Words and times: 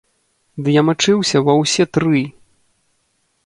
Ды 0.61 0.67
я 0.79 0.83
мачыўся 0.87 1.37
ва 1.49 1.53
ўсе 1.61 1.83
тры! 1.97 2.25